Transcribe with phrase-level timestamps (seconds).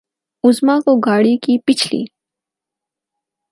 [0.43, 2.03] اعظمی کو گاڑی کی پچھلی